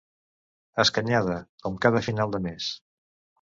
Escanyada, 0.83 1.35
com 1.67 1.77
cada 1.85 2.03
final 2.09 2.35
de 2.37 2.41
mes. 2.47 2.71